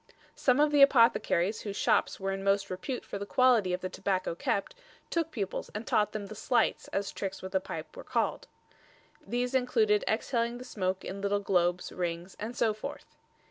[0.35, 3.87] Some of the apothecaries whose shops were in most repute for the quality of the
[3.89, 4.73] tobacco kept,
[5.11, 8.47] took pupils and taught them the "slights," as tricks with the pipe were called.
[9.23, 13.15] These included exhaling the smoke in little globes, rings and so forth.